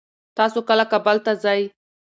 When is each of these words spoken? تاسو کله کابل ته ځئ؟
تاسو 0.37 0.59
کله 0.69 0.85
کابل 0.91 1.17
ته 1.25 1.31
ځئ؟ 1.43 1.61